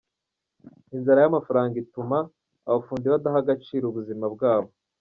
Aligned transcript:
Inzara 0.95 1.19
y’amafaranga 1.21 1.75
ituma 1.83 2.17
abafundi 2.67 3.05
badaha 3.13 3.37
agaciro 3.41 3.83
ubuzima 3.87 4.25
bwabo 4.35 4.69